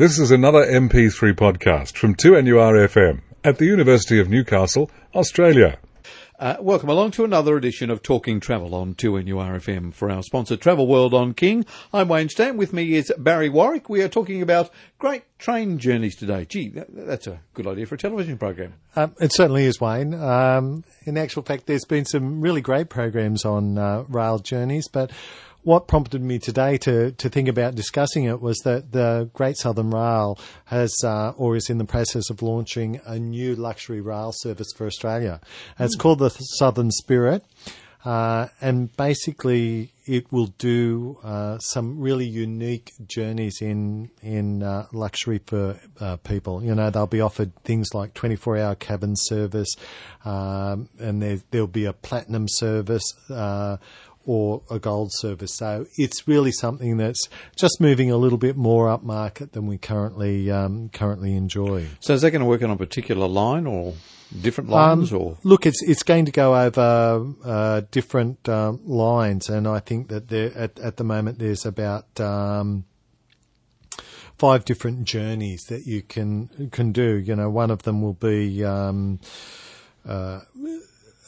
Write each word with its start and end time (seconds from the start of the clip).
This 0.00 0.18
is 0.18 0.30
another 0.30 0.64
MP3 0.64 1.34
podcast 1.34 1.94
from 1.94 2.14
2NURFM 2.14 3.20
at 3.44 3.58
the 3.58 3.66
University 3.66 4.18
of 4.18 4.30
Newcastle, 4.30 4.90
Australia. 5.14 5.78
Uh, 6.38 6.56
welcome 6.58 6.88
along 6.88 7.10
to 7.10 7.24
another 7.24 7.54
edition 7.54 7.90
of 7.90 8.02
Talking 8.02 8.40
Travel 8.40 8.74
on 8.74 8.94
2NURFM 8.94 9.92
for 9.92 10.10
our 10.10 10.22
sponsor 10.22 10.56
Travel 10.56 10.86
World 10.86 11.12
on 11.12 11.34
King. 11.34 11.66
I'm 11.92 12.08
Wayne 12.08 12.30
Stan. 12.30 12.56
With 12.56 12.72
me 12.72 12.94
is 12.94 13.12
Barry 13.18 13.50
Warwick. 13.50 13.90
We 13.90 14.00
are 14.00 14.08
talking 14.08 14.40
about 14.40 14.70
great 14.98 15.24
train 15.38 15.78
journeys 15.78 16.16
today. 16.16 16.46
Gee, 16.46 16.70
that, 16.70 16.86
that's 16.90 17.26
a 17.26 17.42
good 17.52 17.66
idea 17.66 17.84
for 17.84 17.96
a 17.96 17.98
television 17.98 18.38
program. 18.38 18.72
Um, 18.96 19.14
it 19.20 19.34
certainly 19.34 19.66
is, 19.66 19.82
Wayne. 19.82 20.14
Um, 20.14 20.82
in 21.04 21.18
actual 21.18 21.42
fact, 21.42 21.66
there's 21.66 21.84
been 21.84 22.06
some 22.06 22.40
really 22.40 22.62
great 22.62 22.88
programs 22.88 23.44
on 23.44 23.76
uh, 23.76 24.04
rail 24.08 24.38
journeys, 24.38 24.88
but 24.88 25.10
what 25.62 25.86
prompted 25.88 26.22
me 26.22 26.38
today 26.38 26.78
to, 26.78 27.12
to 27.12 27.28
think 27.28 27.48
about 27.48 27.74
discussing 27.74 28.24
it 28.24 28.40
was 28.40 28.58
that 28.58 28.92
the 28.92 29.30
Great 29.34 29.56
Southern 29.56 29.90
Rail 29.90 30.38
has 30.66 30.94
uh, 31.04 31.32
or 31.36 31.56
is 31.56 31.68
in 31.68 31.78
the 31.78 31.84
process 31.84 32.30
of 32.30 32.42
launching 32.42 33.00
a 33.04 33.18
new 33.18 33.54
luxury 33.54 34.00
rail 34.00 34.32
service 34.34 34.68
for 34.76 34.86
Australia. 34.86 35.40
It's 35.78 35.96
mm. 35.96 36.00
called 36.00 36.20
the 36.20 36.30
Southern 36.30 36.90
Spirit. 36.90 37.44
Uh, 38.02 38.46
and 38.62 38.96
basically, 38.96 39.92
it 40.06 40.32
will 40.32 40.46
do 40.58 41.18
uh, 41.22 41.58
some 41.58 42.00
really 42.00 42.24
unique 42.24 42.92
journeys 43.06 43.60
in 43.60 44.10
in 44.22 44.62
uh, 44.62 44.86
luxury 44.92 45.38
for 45.44 45.78
uh, 46.00 46.16
people. 46.16 46.64
You 46.64 46.74
know, 46.74 46.88
they'll 46.88 47.06
be 47.06 47.20
offered 47.20 47.54
things 47.62 47.92
like 47.92 48.14
24 48.14 48.56
hour 48.56 48.74
cabin 48.74 49.16
service, 49.16 49.74
um, 50.24 50.88
and 50.98 51.20
there, 51.20 51.40
will 51.52 51.66
be 51.66 51.84
a 51.84 51.92
platinum 51.92 52.46
service 52.48 53.04
uh, 53.28 53.76
or 54.26 54.62
a 54.70 54.78
gold 54.78 55.10
service. 55.12 55.54
So 55.56 55.86
it's 55.96 56.28
really 56.28 56.52
something 56.52 56.96
that's 56.96 57.28
just 57.56 57.80
moving 57.80 58.10
a 58.10 58.16
little 58.16 58.38
bit 58.38 58.56
more 58.56 58.88
up 58.88 59.02
market 59.02 59.52
than 59.52 59.66
we 59.66 59.78
currently 59.78 60.50
um, 60.50 60.88
currently 60.90 61.34
enjoy. 61.36 61.86
So 62.00 62.14
is 62.14 62.22
that 62.22 62.30
going 62.30 62.40
to 62.42 62.46
work 62.46 62.62
on 62.62 62.70
a 62.70 62.76
particular 62.76 63.26
line 63.26 63.66
or 63.66 63.94
different 64.40 64.70
lines? 64.70 65.12
Um, 65.12 65.18
or 65.18 65.38
look, 65.42 65.66
it's 65.66 65.82
it's 65.82 66.02
going 66.02 66.26
to 66.26 66.32
go 66.32 66.54
over 66.56 67.26
uh, 67.44 67.82
different 67.90 68.48
um, 68.48 68.80
lines, 68.84 69.48
and 69.48 69.66
I 69.66 69.80
think 69.80 70.08
that 70.08 70.28
there 70.28 70.56
at 70.56 70.78
at 70.78 70.96
the 70.96 71.04
moment 71.04 71.38
there's 71.38 71.66
about. 71.66 72.20
Um, 72.20 72.84
five 74.38 74.64
different 74.64 75.04
journeys 75.04 75.64
that 75.64 75.86
you 75.86 76.00
can 76.00 76.70
can 76.72 76.92
do. 76.92 77.16
You 77.18 77.36
know, 77.36 77.50
one 77.50 77.70
of 77.70 77.82
them 77.82 78.00
will 78.00 78.14
be 78.14 78.64
um, 78.64 79.20
uh, 80.08 80.40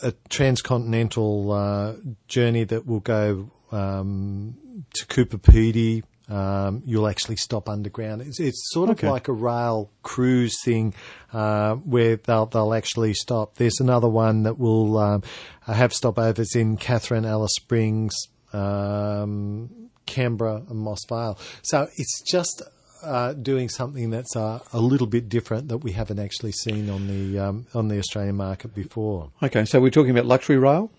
a 0.02 0.12
transcontinental 0.28 1.52
uh, 1.52 1.94
journey 2.28 2.64
that 2.64 2.86
will 2.86 3.00
go 3.00 3.50
um, 3.70 4.56
to 4.94 5.06
Coober 5.06 5.40
Pedy. 5.40 6.02
Um, 6.28 6.82
you'll 6.86 7.08
actually 7.08 7.36
stop 7.36 7.68
underground. 7.68 8.22
It's, 8.22 8.40
it's 8.40 8.70
sort 8.72 8.90
of 8.90 8.98
okay. 8.98 9.10
like 9.10 9.28
a 9.28 9.32
rail 9.32 9.90
cruise 10.02 10.56
thing 10.64 10.94
uh, 11.32 11.74
where 11.74 12.16
they'll 12.16 12.46
they'll 12.46 12.74
actually 12.74 13.12
stop. 13.14 13.56
There's 13.56 13.80
another 13.80 14.08
one 14.08 14.44
that 14.44 14.58
will 14.58 14.98
um, 14.98 15.22
have 15.66 15.92
stopovers 15.92 16.56
in 16.56 16.76
Katherine, 16.76 17.26
Alice 17.26 17.52
Springs, 17.56 18.14
um, 18.52 19.90
Canberra, 20.06 20.62
and 20.68 20.78
Moss 20.78 21.00
Vale. 21.08 21.38
So 21.62 21.88
it's 21.96 22.22
just 22.30 22.62
uh, 23.02 23.32
doing 23.32 23.68
something 23.68 24.10
that's 24.10 24.36
uh, 24.36 24.60
a 24.72 24.80
little 24.80 25.06
bit 25.06 25.28
different 25.28 25.68
that 25.68 25.78
we 25.78 25.92
haven't 25.92 26.18
actually 26.18 26.52
seen 26.52 26.88
on 26.90 27.08
the 27.08 27.38
um, 27.38 27.66
on 27.74 27.88
the 27.88 27.98
Australian 27.98 28.36
market 28.36 28.74
before. 28.74 29.30
Okay, 29.42 29.64
so 29.64 29.80
we're 29.80 29.90
talking 29.90 30.10
about 30.10 30.26
luxury 30.26 30.58
rail. 30.58 30.90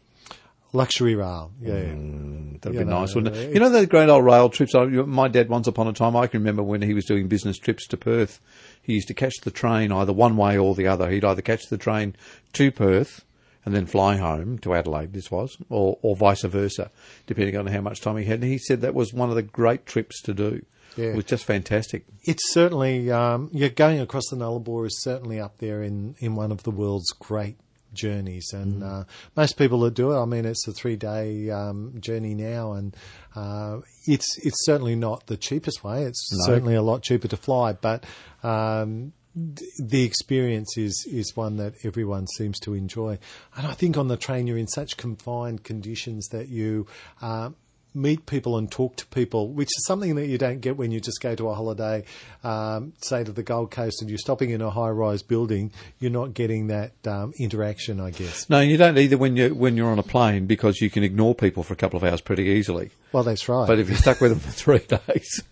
Luxury 0.75 1.13
rail, 1.13 1.51
yeah, 1.61 1.73
mm, 1.73 2.59
that'd 2.59 2.73
you 2.73 2.83
be 2.83 2.89
know, 2.89 3.01
nice, 3.01 3.13
wouldn't 3.13 3.35
it? 3.35 3.53
You 3.53 3.59
know 3.59 3.69
the 3.69 3.85
great 3.85 4.09
old 4.09 4.25
rail 4.25 4.49
trips. 4.49 4.73
my 4.73 5.27
dad, 5.27 5.47
once 5.47 5.67
upon 5.67 5.87
a 5.87 5.93
time, 5.93 6.15
I 6.15 6.25
can 6.25 6.41
remember 6.41 6.63
when 6.63 6.81
he 6.81 6.95
was 6.95 7.05
doing 7.05 7.27
business 7.27 7.59
trips 7.59 7.85
to 7.89 7.97
Perth. 7.97 8.39
He 8.81 8.93
used 8.93 9.07
to 9.09 9.13
catch 9.13 9.35
the 9.43 9.51
train 9.51 9.91
either 9.91 10.11
one 10.11 10.35
way 10.35 10.57
or 10.57 10.73
the 10.73 10.87
other. 10.87 11.11
He'd 11.11 11.23
either 11.23 11.43
catch 11.43 11.67
the 11.67 11.77
train 11.77 12.15
to 12.53 12.71
Perth 12.71 13.23
and 13.65 13.73
then 13.73 13.85
fly 13.85 14.17
home 14.17 14.57
to 14.59 14.73
Adelaide. 14.73 15.13
This 15.13 15.31
was, 15.31 15.57
or 15.69 15.97
or 16.01 16.15
vice 16.15 16.43
versa, 16.43 16.91
depending 17.27 17.57
on 17.57 17.67
how 17.67 17.81
much 17.81 18.01
time 18.01 18.17
he 18.17 18.25
had. 18.25 18.41
And 18.41 18.51
he 18.51 18.57
said 18.57 18.81
that 18.81 18.93
was 18.93 19.13
one 19.13 19.29
of 19.29 19.35
the 19.35 19.43
great 19.43 19.85
trips 19.85 20.21
to 20.23 20.33
do. 20.33 20.65
Yeah. 20.95 21.07
It 21.07 21.15
was 21.15 21.25
just 21.25 21.45
fantastic. 21.45 22.05
It's 22.23 22.53
certainly, 22.53 23.09
um, 23.09 23.49
yeah, 23.51 23.69
going 23.69 23.99
across 23.99 24.27
the 24.29 24.35
Nullarbor 24.35 24.85
is 24.85 25.01
certainly 25.01 25.39
up 25.39 25.57
there 25.57 25.81
in, 25.81 26.15
in 26.19 26.35
one 26.35 26.51
of 26.51 26.61
the 26.63 26.71
world's 26.71 27.11
great 27.13 27.57
journeys. 27.93 28.51
And 28.53 28.83
mm. 28.83 29.01
uh, 29.01 29.03
most 29.35 29.57
people 29.57 29.79
that 29.81 29.93
do 29.93 30.11
it, 30.11 30.21
I 30.21 30.25
mean, 30.25 30.45
it's 30.45 30.67
a 30.67 30.73
three 30.73 30.95
day 30.95 31.49
um, 31.49 31.95
journey 31.99 32.35
now, 32.35 32.73
and 32.73 32.95
uh, 33.35 33.79
it's 34.05 34.37
it's 34.39 34.65
certainly 34.65 34.95
not 34.95 35.27
the 35.27 35.37
cheapest 35.37 35.83
way. 35.83 36.03
It's 36.03 36.29
no. 36.31 36.45
certainly 36.45 36.75
a 36.75 36.81
lot 36.81 37.03
cheaper 37.03 37.27
to 37.27 37.37
fly, 37.37 37.73
but. 37.73 38.03
Um, 38.43 39.13
the 39.35 40.03
experience 40.03 40.77
is 40.77 41.07
is 41.09 41.35
one 41.35 41.57
that 41.57 41.73
everyone 41.83 42.27
seems 42.27 42.59
to 42.61 42.73
enjoy, 42.73 43.17
and 43.55 43.67
I 43.67 43.73
think 43.73 43.97
on 43.97 44.07
the 44.07 44.17
train 44.17 44.47
you're 44.47 44.57
in 44.57 44.67
such 44.67 44.97
confined 44.97 45.63
conditions 45.63 46.27
that 46.27 46.49
you 46.49 46.85
uh, 47.21 47.49
meet 47.95 48.25
people 48.25 48.57
and 48.57 48.71
talk 48.71 48.95
to 48.97 49.05
people, 49.07 49.49
which 49.49 49.67
is 49.67 49.85
something 49.85 50.15
that 50.15 50.27
you 50.27 50.37
don't 50.37 50.61
get 50.61 50.77
when 50.77 50.91
you 50.91 50.99
just 50.99 51.21
go 51.21 51.35
to 51.35 51.49
a 51.49 51.53
holiday, 51.53 52.03
um, 52.43 52.93
say 53.01 53.23
to 53.23 53.31
the 53.31 53.43
Gold 53.43 53.71
Coast, 53.71 54.01
and 54.01 54.09
you're 54.09 54.17
stopping 54.17 54.49
in 54.49 54.61
a 54.61 54.69
high-rise 54.69 55.21
building. 55.23 55.71
You're 55.99 56.11
not 56.11 56.33
getting 56.33 56.67
that 56.67 56.93
um, 57.05 57.33
interaction, 57.39 57.99
I 57.99 58.11
guess. 58.11 58.49
No, 58.49 58.59
you 58.59 58.77
don't 58.77 58.97
either 58.97 59.17
when 59.17 59.35
you 59.35 59.53
when 59.55 59.77
you're 59.77 59.91
on 59.91 59.99
a 59.99 60.03
plane 60.03 60.45
because 60.45 60.81
you 60.81 60.89
can 60.89 61.03
ignore 61.03 61.35
people 61.35 61.63
for 61.63 61.73
a 61.73 61.77
couple 61.77 61.97
of 61.97 62.03
hours 62.03 62.21
pretty 62.21 62.45
easily. 62.45 62.91
Well, 63.13 63.21
that's 63.21 63.47
right. 63.47 63.67
But 63.67 63.77
if 63.77 63.89
you're 63.89 63.97
stuck 63.97 64.19
with 64.19 64.31
them 64.31 64.39
for 64.39 64.51
three 64.51 64.79
days, 65.07 65.43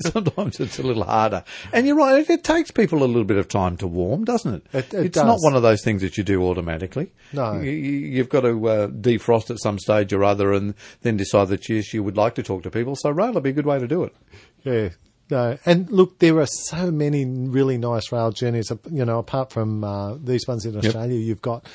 sometimes 0.00 0.58
it's 0.58 0.78
a 0.78 0.82
little 0.82 1.04
harder. 1.04 1.44
And 1.70 1.86
you're 1.86 1.96
right; 1.96 2.20
it, 2.20 2.30
it, 2.30 2.44
takes 2.44 2.70
people 2.70 3.02
a 3.02 3.04
little 3.04 3.24
bit 3.24 3.36
of 3.36 3.46
time 3.46 3.76
to 3.76 3.86
warm, 3.86 4.24
doesn't 4.24 4.54
it? 4.54 4.66
it, 4.72 4.94
it 4.94 5.06
it's 5.06 5.14
does. 5.16 5.26
not 5.26 5.38
one 5.40 5.54
of 5.54 5.62
those 5.62 5.84
things 5.84 6.00
that 6.00 6.16
you 6.16 6.24
do 6.24 6.42
automatically. 6.42 7.12
No, 7.34 7.60
you, 7.60 8.16
have 8.16 8.30
got 8.30 8.40
to 8.40 8.68
uh, 8.68 8.86
defrost 8.88 9.50
at 9.50 9.60
some 9.60 9.78
stage 9.78 10.14
or 10.14 10.24
other, 10.24 10.54
and 10.54 10.74
then 11.02 11.18
decide 11.18 11.48
that 11.48 11.68
yes, 11.68 11.92
you 11.92 12.02
would 12.02 12.16
like 12.16 12.34
to 12.36 12.42
talk 12.42 12.62
to 12.62 12.70
people. 12.70 12.96
So 12.96 13.10
rail 13.10 13.32
would 13.34 13.42
be 13.42 13.50
a 13.50 13.52
good 13.54 13.66
way 13.66 13.78
to 13.78 13.86
do 13.86 14.02
it. 14.02 14.16
Yeah. 14.64 14.88
No, 15.30 15.56
and 15.64 15.88
look, 15.92 16.18
there 16.18 16.40
are 16.40 16.46
so 16.46 16.90
many 16.90 17.24
really 17.24 17.78
nice 17.78 18.10
rail 18.10 18.32
journeys. 18.32 18.72
You 18.90 19.04
know, 19.04 19.18
apart 19.18 19.52
from 19.52 19.84
uh, 19.84 20.16
these 20.16 20.48
ones 20.48 20.66
in 20.66 20.76
Australia, 20.76 21.16
yep. 21.16 21.26
you've 21.26 21.42
got 21.42 21.66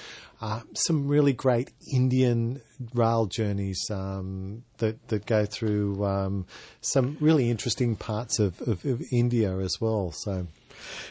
uh, 0.42 0.60
some 0.74 1.08
really 1.08 1.32
great 1.32 1.72
Indian 1.94 2.62
rail 2.94 3.26
journeys 3.26 3.80
um, 3.90 4.64
that 4.78 5.08
that 5.08 5.26
go 5.26 5.46
through 5.46 6.06
um, 6.06 6.46
some 6.82 7.18
really 7.20 7.50
interesting 7.50 7.96
parts 7.96 8.40
of, 8.40 8.62
of, 8.62 8.86
of 8.86 9.02
India 9.12 9.58
as 9.58 9.76
well. 9.80 10.12
So. 10.12 10.48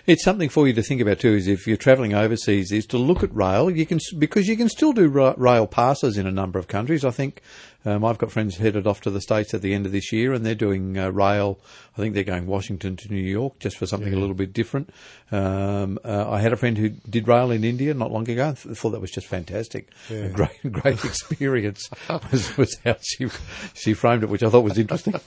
It's 0.06 0.22
something 0.22 0.50
for 0.50 0.66
you 0.66 0.74
to 0.74 0.82
think 0.82 1.00
about 1.00 1.20
too. 1.20 1.34
Is 1.34 1.48
if 1.48 1.66
you're 1.66 1.78
travelling 1.78 2.12
overseas, 2.12 2.70
is 2.70 2.86
to 2.86 2.98
look 2.98 3.22
at 3.22 3.34
rail. 3.34 3.70
You 3.70 3.86
can 3.86 3.98
because 4.18 4.46
you 4.46 4.56
can 4.56 4.68
still 4.68 4.92
do 4.92 5.08
rail 5.08 5.66
passes 5.66 6.18
in 6.18 6.26
a 6.26 6.30
number 6.30 6.58
of 6.58 6.68
countries. 6.68 7.04
I 7.04 7.10
think 7.10 7.40
um, 7.84 8.04
I've 8.04 8.18
got 8.18 8.32
friends 8.32 8.56
headed 8.56 8.86
off 8.86 9.00
to 9.02 9.10
the 9.10 9.20
States 9.20 9.52
at 9.52 9.62
the 9.62 9.74
end 9.74 9.86
of 9.86 9.92
this 9.92 10.12
year 10.12 10.32
and 10.32 10.44
they're 10.44 10.54
doing 10.54 10.98
uh, 10.98 11.10
rail. 11.10 11.58
I 11.96 12.00
think 12.00 12.14
they're 12.14 12.24
going 12.24 12.46
Washington 12.46 12.96
to 12.96 13.08
New 13.08 13.22
York 13.22 13.58
just 13.58 13.76
for 13.76 13.86
something 13.86 14.12
yeah. 14.12 14.18
a 14.18 14.20
little 14.20 14.34
bit 14.34 14.52
different. 14.52 14.90
Um, 15.30 15.98
uh, 16.04 16.30
I 16.30 16.40
had 16.40 16.52
a 16.52 16.56
friend 16.56 16.78
who 16.78 16.88
did 16.88 17.28
rail 17.28 17.50
in 17.50 17.64
India 17.64 17.92
not 17.94 18.10
long 18.10 18.28
ago. 18.28 18.48
I 18.48 18.52
thought 18.52 18.90
that 18.90 19.00
was 19.00 19.10
just 19.10 19.26
fantastic. 19.26 19.90
Yeah. 20.08 20.18
A 20.18 20.28
great, 20.30 20.72
great 20.72 21.04
experience 21.04 21.88
was, 22.30 22.56
was, 22.56 22.76
how 22.84 22.96
she, 23.00 23.28
she 23.74 23.94
framed 23.94 24.22
it, 24.22 24.28
which 24.28 24.42
I 24.42 24.50
thought 24.50 24.64
was 24.64 24.78
interesting. 24.78 25.14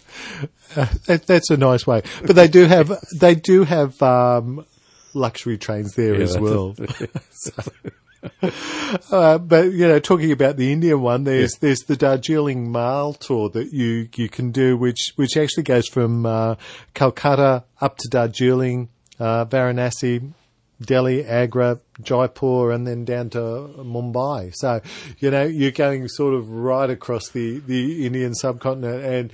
Uh, 0.76 0.86
that, 1.06 1.26
that's 1.26 1.50
a 1.50 1.56
nice 1.56 1.88
way. 1.88 2.02
But 2.26 2.36
they 2.36 2.50
do 2.50 2.66
have, 2.66 2.92
they 3.18 3.36
do 3.36 3.64
have, 3.64 4.00
um, 4.02 4.66
luxury 5.14 5.58
trains 5.58 5.94
there 5.96 6.16
yeah, 6.16 6.24
as 6.24 6.38
well. 6.38 6.76
Uh, 9.12 9.38
but 9.38 9.72
you 9.72 9.88
know, 9.88 10.00
talking 10.00 10.32
about 10.32 10.58
the 10.58 10.72
Indian 10.72 11.02
one, 11.02 11.24
there's 11.24 11.54
yeah. 11.54 11.60
there's 11.62 11.80
the 11.82 11.96
Darjeeling 11.96 12.72
Mail 12.72 13.14
tour 13.14 13.50
that 13.50 13.72
you 13.74 14.10
you 14.16 14.30
can 14.30 14.52
do, 14.52 14.78
which 14.78 15.14
which 15.16 15.38
actually 15.38 15.64
goes 15.64 15.88
from 15.88 16.26
uh, 16.26 16.56
Calcutta 16.94 17.64
up 17.80 17.98
to 17.98 18.10
Darjeeling, 18.10 18.90
uh, 19.20 19.46
Varanasi, 19.46 20.34
Delhi, 20.82 21.26
Agra, 21.26 21.80
Jaipur, 22.02 22.72
and 22.72 22.88
then 22.88 23.06
down 23.06 23.30
to 23.32 23.40
Mumbai. 23.40 24.54
So, 24.56 24.82
you 25.20 25.32
know, 25.32 25.44
you're 25.44 25.72
going 25.72 26.08
sort 26.08 26.34
of 26.34 26.50
right 26.50 26.90
across 26.90 27.30
the, 27.30 27.60
the 27.60 28.06
Indian 28.06 28.36
subcontinent, 28.36 29.04
and 29.04 29.34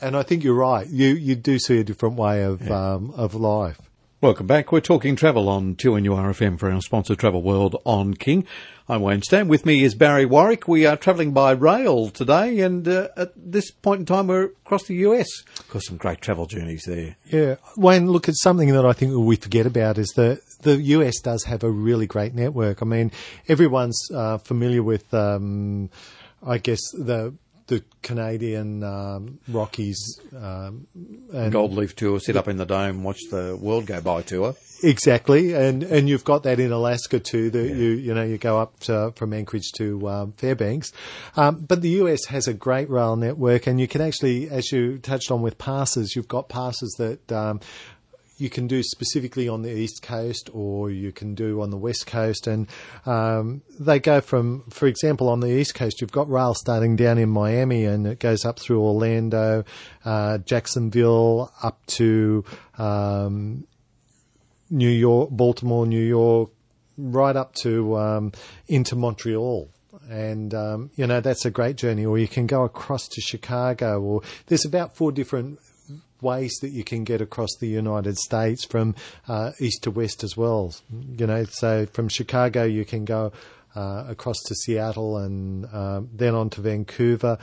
and 0.00 0.16
I 0.16 0.22
think 0.22 0.44
you're 0.44 0.54
right. 0.54 0.86
You 0.86 1.08
you 1.08 1.34
do 1.34 1.58
see 1.58 1.78
a 1.80 1.84
different 1.84 2.16
way 2.16 2.42
of 2.44 2.62
yeah. 2.66 2.94
um, 2.94 3.10
of 3.16 3.34
life. 3.34 3.80
Welcome 4.20 4.48
back. 4.48 4.72
We're 4.72 4.80
talking 4.80 5.14
travel 5.14 5.48
on 5.48 5.76
2NURFM 5.76 6.58
for 6.58 6.72
our 6.72 6.80
sponsor 6.80 7.14
Travel 7.14 7.40
World 7.40 7.80
on 7.86 8.14
King. 8.14 8.48
I'm 8.88 9.00
Wayne 9.00 9.22
Stan. 9.22 9.46
With 9.46 9.64
me 9.64 9.84
is 9.84 9.94
Barry 9.94 10.26
Warwick. 10.26 10.66
We 10.66 10.86
are 10.86 10.96
travelling 10.96 11.32
by 11.32 11.52
rail 11.52 12.10
today, 12.10 12.58
and 12.58 12.88
uh, 12.88 13.10
at 13.16 13.30
this 13.36 13.70
point 13.70 14.00
in 14.00 14.06
time, 14.06 14.26
we're 14.26 14.46
across 14.46 14.88
the 14.88 14.96
US. 14.96 15.28
Of 15.60 15.68
course, 15.68 15.86
some 15.86 15.98
great 15.98 16.20
travel 16.20 16.46
journeys 16.46 16.82
there. 16.84 17.14
Yeah, 17.26 17.56
Wayne. 17.76 18.10
Look, 18.10 18.28
it's 18.28 18.42
something 18.42 18.72
that 18.72 18.84
I 18.84 18.92
think 18.92 19.14
we 19.16 19.36
forget 19.36 19.66
about 19.66 19.98
is 19.98 20.08
that 20.16 20.40
the 20.62 20.82
US 20.82 21.20
does 21.20 21.44
have 21.44 21.62
a 21.62 21.70
really 21.70 22.08
great 22.08 22.34
network. 22.34 22.82
I 22.82 22.86
mean, 22.86 23.12
everyone's 23.46 24.00
uh, 24.12 24.38
familiar 24.38 24.82
with, 24.82 25.14
um, 25.14 25.90
I 26.44 26.58
guess, 26.58 26.80
the 26.90 27.34
the 27.68 27.84
Canadian 28.02 28.82
um, 28.82 29.38
Rockies 29.46 30.20
um, 30.34 30.86
and 31.32 31.52
Gold 31.52 31.74
Leaf 31.74 31.94
Tour, 31.94 32.18
sit 32.18 32.36
up 32.36 32.48
in 32.48 32.56
the 32.56 32.64
dome, 32.64 33.04
watch 33.04 33.20
the 33.30 33.56
world 33.60 33.86
go 33.86 34.00
by 34.00 34.22
tour. 34.22 34.56
Exactly, 34.82 35.54
and 35.54 35.82
and 35.82 36.08
you've 36.08 36.24
got 36.24 36.44
that 36.44 36.58
in 36.60 36.72
Alaska 36.72 37.20
too. 37.20 37.50
That 37.50 37.68
you 37.68 37.90
you 37.90 38.14
know 38.14 38.24
you 38.24 38.38
go 38.38 38.58
up 38.58 38.80
to, 38.80 39.12
from 39.16 39.32
Anchorage 39.32 39.72
to 39.76 40.08
um, 40.08 40.32
Fairbanks, 40.32 40.92
um, 41.36 41.60
but 41.60 41.82
the 41.82 41.90
US 41.90 42.24
has 42.26 42.48
a 42.48 42.54
great 42.54 42.88
rail 42.88 43.16
network, 43.16 43.66
and 43.66 43.80
you 43.80 43.86
can 43.86 44.00
actually, 44.00 44.48
as 44.48 44.72
you 44.72 44.98
touched 44.98 45.30
on 45.30 45.42
with 45.42 45.58
passes, 45.58 46.16
you've 46.16 46.28
got 46.28 46.48
passes 46.48 46.94
that. 46.98 47.32
You 48.38 48.48
can 48.48 48.68
do 48.68 48.82
specifically 48.82 49.48
on 49.48 49.62
the 49.62 49.72
east 49.72 50.00
coast, 50.00 50.48
or 50.52 50.90
you 50.90 51.12
can 51.12 51.34
do 51.34 51.60
on 51.60 51.70
the 51.70 51.76
west 51.76 52.06
coast, 52.06 52.46
and 52.46 52.68
um, 53.04 53.62
they 53.78 53.98
go 53.98 54.20
from, 54.20 54.62
for 54.70 54.86
example, 54.86 55.28
on 55.28 55.40
the 55.40 55.48
east 55.48 55.74
coast, 55.74 56.00
you've 56.00 56.12
got 56.12 56.30
rail 56.30 56.54
starting 56.54 56.94
down 56.94 57.18
in 57.18 57.28
Miami, 57.28 57.84
and 57.84 58.06
it 58.06 58.20
goes 58.20 58.44
up 58.44 58.60
through 58.60 58.80
Orlando, 58.80 59.64
uh, 60.04 60.38
Jacksonville, 60.38 61.52
up 61.62 61.84
to 61.86 62.44
um, 62.78 63.66
New 64.70 64.88
York, 64.88 65.30
Baltimore, 65.30 65.86
New 65.86 66.04
York, 66.04 66.50
right 66.96 67.36
up 67.36 67.54
to 67.56 67.96
um, 67.96 68.32
into 68.66 68.96
Montreal. 68.96 69.68
And 70.10 70.54
um, 70.54 70.90
you 70.94 71.06
know 71.06 71.20
that's 71.20 71.44
a 71.44 71.50
great 71.50 71.76
journey. 71.76 72.06
Or 72.06 72.18
you 72.18 72.28
can 72.28 72.46
go 72.46 72.64
across 72.64 73.08
to 73.08 73.20
Chicago. 73.20 74.00
Or 74.00 74.22
there's 74.46 74.64
about 74.64 74.96
four 74.96 75.12
different 75.12 75.58
ways 76.20 76.56
that 76.62 76.70
you 76.70 76.84
can 76.84 77.04
get 77.04 77.20
across 77.20 77.50
the 77.60 77.68
United 77.68 78.16
States 78.16 78.64
from 78.64 78.94
uh, 79.28 79.52
east 79.60 79.82
to 79.84 79.90
west 79.90 80.24
as 80.24 80.36
well. 80.36 80.74
You 80.90 81.26
know, 81.26 81.44
so 81.44 81.86
from 81.86 82.08
Chicago 82.08 82.64
you 82.64 82.84
can 82.84 83.04
go 83.04 83.32
uh, 83.76 84.04
across 84.08 84.36
to 84.46 84.54
Seattle 84.54 85.18
and 85.18 85.66
uh, 85.72 86.00
then 86.12 86.34
on 86.34 86.50
to 86.50 86.60
Vancouver 86.60 87.38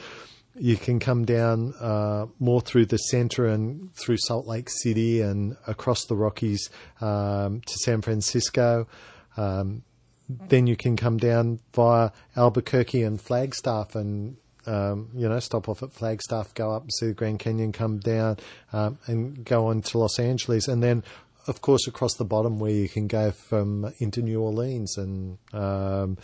you 0.58 0.78
can 0.78 1.00
come 1.00 1.26
down 1.26 1.74
uh, 1.80 2.28
more 2.40 2.62
through 2.62 2.86
the 2.86 2.98
centre 2.98 3.46
and 3.46 3.94
through 3.94 4.18
Salt 4.18 4.48
Lake 4.48 4.70
City 4.70 5.22
and 5.22 5.58
across 5.68 6.06
the 6.06 6.16
Rockies 6.16 6.70
um, 7.02 7.62
to 7.66 7.74
San 7.84 8.02
Francisco. 8.02 8.88
Um, 9.36 9.84
then 10.30 10.66
you 10.66 10.76
can 10.76 10.96
come 10.96 11.18
down 11.18 11.60
via 11.74 12.12
Albuquerque 12.36 13.04
and 13.04 13.22
Flagstaff 13.22 13.96
and 13.96 14.38
um, 14.68 15.10
you 15.16 15.28
know, 15.28 15.40
stop 15.40 15.70
off 15.70 15.84
at 15.84 15.92
Flagstaff, 15.92 16.54
go 16.54 16.72
up 16.72 16.84
and 16.84 16.92
see 16.94 17.08
the 17.08 17.14
Grand 17.14 17.40
Canyon, 17.40 17.72
come 17.72 18.00
down, 18.00 18.38
um, 18.74 18.98
and 19.08 19.46
go 19.46 19.68
on 19.68 19.82
to 19.84 19.98
Los 19.98 20.20
Angeles, 20.20 20.68
and 20.68 20.82
then, 20.82 21.04
of 21.48 21.62
course, 21.62 21.88
across 21.88 22.16
the 22.16 22.26
bottom 22.26 22.60
where 22.60 22.72
you 22.72 22.90
can 22.90 23.08
go 23.08 23.32
from 23.32 23.94
into 24.00 24.22
New 24.22 24.42
Orleans 24.42 24.98
and 24.98 25.38
um, 25.54 26.18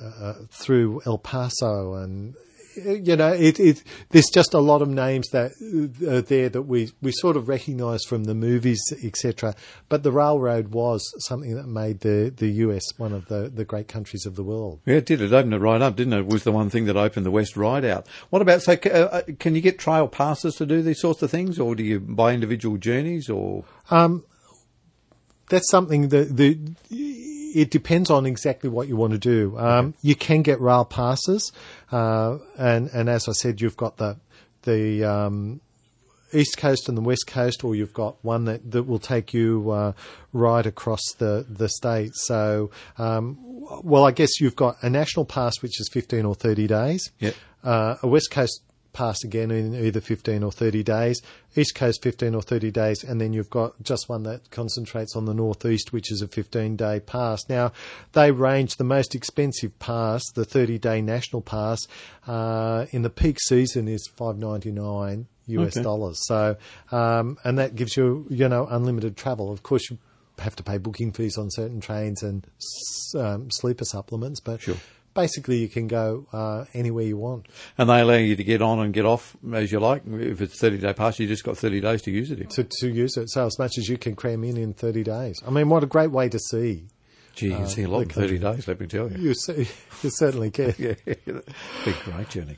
uh, 0.00 0.34
through 0.50 1.02
El 1.06 1.18
Paso 1.18 1.94
and 1.94 2.34
you 2.76 3.16
know, 3.16 3.32
it, 3.32 3.58
it, 3.60 3.82
there's 4.10 4.30
just 4.32 4.54
a 4.54 4.58
lot 4.58 4.82
of 4.82 4.88
names 4.88 5.28
that 5.30 5.52
are 6.06 6.22
there 6.22 6.48
that 6.48 6.62
we, 6.62 6.90
we 7.00 7.12
sort 7.12 7.36
of 7.36 7.48
recognise 7.48 8.04
from 8.04 8.24
the 8.24 8.34
movies, 8.34 8.80
etc. 9.02 9.54
But 9.88 10.02
the 10.02 10.12
railroad 10.12 10.68
was 10.68 11.02
something 11.26 11.54
that 11.54 11.66
made 11.66 12.00
the, 12.00 12.32
the 12.34 12.48
US 12.48 12.82
one 12.96 13.12
of 13.12 13.26
the, 13.26 13.50
the 13.52 13.64
great 13.64 13.88
countries 13.88 14.26
of 14.26 14.36
the 14.36 14.42
world. 14.42 14.80
Yeah, 14.86 14.96
it 14.96 15.06
did. 15.06 15.20
It 15.20 15.32
opened 15.32 15.54
it 15.54 15.58
right 15.58 15.80
up, 15.80 15.96
didn't 15.96 16.12
it? 16.12 16.20
It 16.20 16.26
was 16.26 16.44
the 16.44 16.52
one 16.52 16.70
thing 16.70 16.86
that 16.86 16.96
opened 16.96 17.26
the 17.26 17.30
West 17.30 17.56
right 17.56 17.84
out. 17.84 18.06
What 18.30 18.42
about, 18.42 18.62
so 18.62 18.72
uh, 18.72 18.88
uh, 18.88 19.22
can 19.38 19.54
you 19.54 19.60
get 19.60 19.78
trail 19.78 20.08
passes 20.08 20.54
to 20.56 20.66
do 20.66 20.82
these 20.82 21.00
sorts 21.00 21.22
of 21.22 21.30
things, 21.30 21.58
or 21.58 21.74
do 21.74 21.82
you 21.82 22.00
buy 22.00 22.32
individual 22.32 22.76
journeys, 22.76 23.28
or? 23.28 23.64
Um, 23.90 24.24
that's 25.48 25.70
something 25.70 26.08
that 26.08 26.36
the 26.36 26.58
it 27.54 27.70
depends 27.70 28.10
on 28.10 28.26
exactly 28.26 28.68
what 28.68 28.88
you 28.88 28.96
want 28.96 29.12
to 29.12 29.18
do. 29.18 29.56
Um, 29.56 29.86
okay. 29.86 29.98
You 30.02 30.14
can 30.16 30.42
get 30.42 30.60
rail 30.60 30.84
passes, 30.84 31.52
uh, 31.92 32.38
and 32.58 32.90
and 32.92 33.08
as 33.08 33.28
I 33.28 33.32
said, 33.32 33.60
you've 33.60 33.76
got 33.76 33.96
the 33.96 34.16
the 34.62 35.04
um, 35.04 35.60
east 36.32 36.58
coast 36.58 36.88
and 36.88 36.98
the 36.98 37.02
west 37.02 37.26
coast, 37.26 37.64
or 37.64 37.74
you've 37.74 37.94
got 37.94 38.16
one 38.22 38.44
that, 38.46 38.70
that 38.72 38.82
will 38.82 38.98
take 38.98 39.32
you 39.32 39.70
uh, 39.70 39.92
right 40.32 40.66
across 40.66 41.02
the 41.18 41.46
the 41.48 41.68
state. 41.68 42.10
So, 42.14 42.70
um, 42.98 43.38
well, 43.82 44.04
I 44.04 44.10
guess 44.10 44.40
you've 44.40 44.56
got 44.56 44.82
a 44.82 44.90
national 44.90 45.24
pass, 45.24 45.62
which 45.62 45.80
is 45.80 45.88
fifteen 45.92 46.24
or 46.24 46.34
thirty 46.34 46.66
days. 46.66 47.12
Yep. 47.20 47.34
Uh, 47.62 47.96
a 48.02 48.06
west 48.06 48.30
coast 48.30 48.60
pass 48.94 49.22
again 49.24 49.50
in 49.50 49.74
either 49.74 50.00
15 50.00 50.42
or 50.42 50.50
30 50.50 50.82
days. 50.82 51.20
East 51.56 51.74
Coast 51.74 52.02
15 52.02 52.34
or 52.34 52.42
30 52.42 52.70
days, 52.70 53.04
and 53.04 53.20
then 53.20 53.32
you've 53.32 53.50
got 53.50 53.80
just 53.82 54.08
one 54.08 54.22
that 54.22 54.50
concentrates 54.50 55.14
on 55.14 55.26
the 55.26 55.34
Northeast, 55.34 55.92
which 55.92 56.10
is 56.10 56.22
a 56.22 56.28
15 56.28 56.76
day 56.76 57.00
pass. 57.00 57.42
Now, 57.48 57.72
they 58.12 58.30
range 58.30 58.76
the 58.76 58.84
most 58.84 59.14
expensive 59.14 59.78
pass, 59.78 60.22
the 60.34 60.44
30 60.44 60.78
day 60.78 61.02
national 61.02 61.42
pass, 61.42 61.86
uh, 62.26 62.86
in 62.90 63.02
the 63.02 63.10
peak 63.10 63.38
season 63.40 63.86
is 63.86 64.08
599 64.16 65.26
US 65.46 65.76
okay. 65.76 65.82
dollars. 65.82 66.18
So, 66.26 66.56
um, 66.90 67.36
and 67.44 67.58
that 67.58 67.76
gives 67.76 67.96
you, 67.96 68.26
you 68.30 68.48
know, 68.48 68.66
unlimited 68.66 69.16
travel. 69.16 69.52
Of 69.52 69.62
course, 69.62 69.90
you 69.90 69.98
have 70.38 70.56
to 70.56 70.62
pay 70.62 70.78
booking 70.78 71.12
fees 71.12 71.36
on 71.36 71.50
certain 71.50 71.80
trains 71.80 72.22
and 72.22 72.46
um, 73.16 73.50
sleeper 73.50 73.84
supplements, 73.84 74.40
but 74.40 74.62
sure 74.62 74.76
basically 75.14 75.58
you 75.58 75.68
can 75.68 75.86
go 75.88 76.26
uh, 76.32 76.64
anywhere 76.74 77.04
you 77.04 77.16
want. 77.16 77.46
And 77.78 77.88
they 77.88 78.00
allow 78.00 78.14
you 78.14 78.36
to 78.36 78.44
get 78.44 78.60
on 78.60 78.80
and 78.80 78.92
get 78.92 79.06
off 79.06 79.36
as 79.52 79.72
you 79.72 79.80
like. 79.80 80.02
If 80.06 80.40
it's 80.40 80.60
30 80.60 80.78
day 80.78 80.92
pass, 80.92 81.18
you 81.18 81.26
just 81.26 81.44
got 81.44 81.56
30 81.56 81.80
days 81.80 82.02
to 82.02 82.10
use 82.10 82.30
it. 82.30 82.50
To, 82.50 82.64
to 82.64 82.88
use 82.88 83.16
it. 83.16 83.30
So 83.30 83.46
as 83.46 83.58
much 83.58 83.78
as 83.78 83.88
you 83.88 83.96
can 83.96 84.16
cram 84.16 84.44
in 84.44 84.56
in 84.56 84.74
30 84.74 85.04
days. 85.04 85.40
I 85.46 85.50
mean, 85.50 85.68
what 85.68 85.82
a 85.82 85.86
great 85.86 86.10
way 86.10 86.28
to 86.28 86.38
see. 86.38 86.86
Gee, 87.34 87.46
you 87.46 87.54
can 87.54 87.62
uh, 87.64 87.68
see 87.68 87.82
a 87.82 87.88
lot 87.88 88.02
in 88.02 88.08
30 88.10 88.38
days, 88.38 88.68
let 88.68 88.78
me 88.78 88.86
tell 88.86 89.10
you. 89.10 89.18
You, 89.18 89.34
see, 89.34 89.68
you 90.02 90.10
certainly 90.10 90.50
can. 90.50 90.74
yeah, 90.78 90.94
big, 91.06 91.96
great 92.04 92.28
journey. 92.28 92.56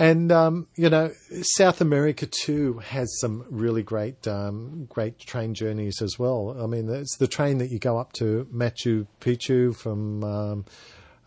And 0.00 0.30
um, 0.30 0.68
you 0.76 0.88
know, 0.88 1.10
South 1.42 1.80
America 1.80 2.26
too 2.26 2.78
has 2.78 3.18
some 3.20 3.44
really 3.50 3.82
great, 3.82 4.28
um, 4.28 4.86
great 4.88 5.18
train 5.18 5.54
journeys 5.54 6.00
as 6.00 6.18
well. 6.18 6.56
I 6.60 6.66
mean, 6.66 6.88
it's 6.88 7.16
the 7.16 7.26
train 7.26 7.58
that 7.58 7.70
you 7.70 7.80
go 7.80 7.98
up 7.98 8.12
to 8.14 8.46
Machu 8.52 9.06
Picchu 9.20 9.74
from 9.74 10.22
um, 10.22 10.64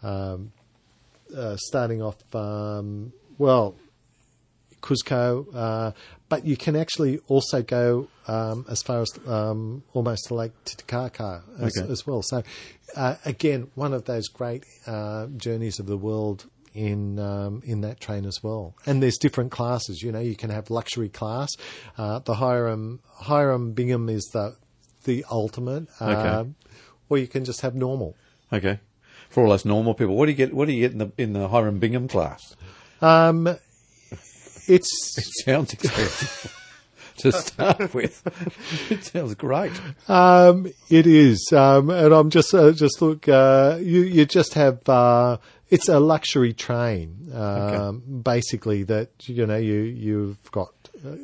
um 0.04 0.52
uh, 1.36 1.58
starting 1.58 2.02
off, 2.02 2.18
um, 2.36 3.14
well, 3.38 3.76
Cuzco, 4.82 5.46
uh, 5.54 5.92
but 6.30 6.46
you 6.46 6.58
can 6.58 6.76
actually 6.76 7.20
also 7.28 7.62
go 7.62 8.08
um, 8.28 8.66
as 8.70 8.82
far 8.82 9.02
as 9.02 9.10
um, 9.28 9.84
almost 9.94 10.26
to 10.28 10.36
Lake 10.36 10.52
Titicaca 10.66 11.44
as, 11.60 11.78
okay. 11.78 11.92
as 11.92 12.06
well. 12.06 12.22
So, 12.24 12.44
uh, 12.96 13.16
again, 13.26 13.70
one 13.76 13.94
of 13.94 14.06
those 14.06 14.28
great 14.28 14.66
uh, 14.88 15.28
journeys 15.38 15.80
of 15.80 15.86
the 15.86 15.98
world 15.98 16.48
in 16.74 17.20
um, 17.20 17.62
in 17.66 17.82
that 17.82 18.00
train 18.00 18.26
as 18.26 18.42
well. 18.42 18.74
And 18.86 19.04
there's 19.04 19.18
different 19.18 19.52
classes. 19.52 20.02
You 20.02 20.12
know, 20.12 20.22
you 20.22 20.36
can 20.36 20.50
have 20.50 20.70
luxury 20.70 21.10
class. 21.10 21.50
Uh, 21.98 22.20
the 22.20 22.36
Hiram 22.36 23.02
Hiram 23.14 23.74
Bingham 23.74 24.10
is 24.10 24.24
the 24.34 24.56
the 25.04 25.26
ultimate, 25.30 25.88
okay. 26.00 26.14
Um, 26.14 26.56
or 27.10 27.18
you 27.18 27.28
can 27.28 27.44
just 27.44 27.62
have 27.62 27.76
normal. 27.76 28.16
Okay 28.54 28.80
for 29.32 29.44
all 29.46 29.52
us 29.52 29.66
normal 29.66 29.94
people. 29.94 30.16
What 30.16 30.26
do 30.26 30.32
you 30.32 30.38
get? 30.38 30.54
What 30.54 30.68
do 30.68 30.74
you 30.74 30.82
get 30.82 30.92
in 30.92 30.98
the 31.00 31.12
in 31.18 31.34
the 31.34 31.48
Hiram 31.48 31.80
Bingham 31.80 32.08
class? 32.08 32.56
Um, 33.02 33.48
it's 34.68 35.18
it 35.18 35.26
sounds 35.46 35.74
expensive. 35.74 36.58
to 37.18 37.32
start 37.32 37.94
with, 37.94 38.24
it 38.90 39.04
sounds 39.04 39.36
great. 39.36 39.72
Um, 40.08 40.72
it 40.90 41.06
is, 41.06 41.52
um, 41.54 41.90
and 41.90 42.14
I'm 42.14 42.30
just 42.30 42.54
uh, 42.54 42.72
just 42.72 43.02
look. 43.02 43.28
Uh, 43.28 43.78
you 43.82 44.02
you 44.02 44.26
just 44.26 44.54
have. 44.54 44.88
Uh, 44.88 45.38
it's 45.70 45.88
a 45.88 46.02
luxury 46.02 46.52
train, 46.52 47.30
okay. 47.30 47.76
Um, 47.76 48.22
basically. 48.24 48.84
That 48.84 49.10
you 49.22 49.46
know 49.46 49.58
you 49.58 49.80
you've 49.80 50.52
got 50.52 50.74
uh, 51.06 51.16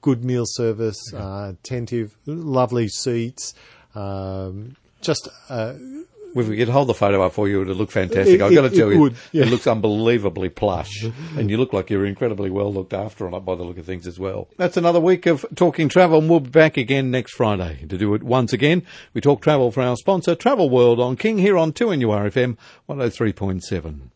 good 0.00 0.24
meal 0.24 0.44
service, 0.46 0.98
okay. 1.12 1.22
Uh, 1.22 1.50
attentive, 1.50 2.16
lovely 2.26 2.88
seats. 2.88 3.54
Um, 3.94 4.76
just 5.00 5.28
uh, 5.48 5.74
if 6.34 6.48
we 6.48 6.56
could 6.56 6.68
hold 6.68 6.88
the 6.88 6.94
photo 6.94 7.22
up 7.22 7.32
for 7.32 7.48
you, 7.48 7.62
it 7.62 7.68
would 7.68 7.76
look 7.76 7.90
fantastic. 7.90 8.40
It, 8.40 8.42
I've 8.42 8.54
got 8.54 8.62
to 8.62 8.70
tell 8.70 8.92
you, 8.92 9.00
would, 9.00 9.16
yeah. 9.32 9.44
it 9.44 9.48
looks 9.48 9.66
unbelievably 9.66 10.50
plush, 10.50 11.04
and 11.36 11.50
you 11.50 11.56
look 11.56 11.72
like 11.72 11.90
you're 11.90 12.06
incredibly 12.06 12.50
well 12.50 12.72
looked 12.72 12.92
after 12.92 13.26
on 13.26 13.34
it 13.34 13.40
by 13.40 13.54
the 13.54 13.62
look 13.64 13.78
of 13.78 13.86
things 13.86 14.06
as 14.06 14.18
well. 14.18 14.48
That's 14.56 14.76
another 14.76 15.00
week 15.00 15.26
of 15.26 15.44
talking 15.54 15.88
travel, 15.88 16.18
and 16.18 16.28
we'll 16.28 16.40
be 16.40 16.50
back 16.50 16.76
again 16.76 17.10
next 17.10 17.32
Friday 17.32 17.84
to 17.88 17.98
do 17.98 18.14
it 18.14 18.22
once 18.22 18.52
again. 18.52 18.82
We 19.14 19.20
talk 19.20 19.42
travel 19.42 19.70
for 19.70 19.82
our 19.82 19.96
sponsor, 19.96 20.34
Travel 20.34 20.70
World, 20.70 21.00
on 21.00 21.16
King 21.16 21.38
here 21.38 21.56
on 21.56 21.72
2NURFM 21.72 22.56
103.7. 22.88 24.10